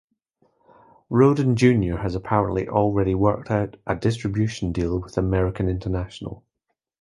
[1.11, 6.43] Rhoden Junior had apparently already worked out a distribution deal with American-International.